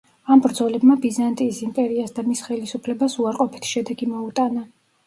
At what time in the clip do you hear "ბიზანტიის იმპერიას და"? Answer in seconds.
1.03-2.27